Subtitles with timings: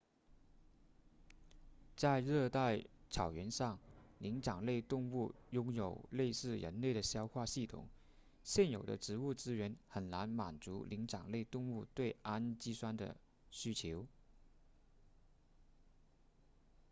[1.95, 3.77] 在热带草原上
[4.17, 7.87] 灵长类动物拥有类似人类的消化系统
[8.43, 13.15] 现有的植物资源很难满足灵长类动物对氨基酸的
[13.51, 14.07] 需求